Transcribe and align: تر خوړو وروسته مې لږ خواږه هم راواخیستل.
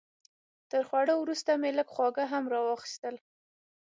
تر 0.69 0.81
خوړو 0.87 1.15
وروسته 1.19 1.51
مې 1.61 1.69
لږ 1.77 1.87
خواږه 1.93 2.25
هم 2.33 2.43
راواخیستل. 2.53 3.15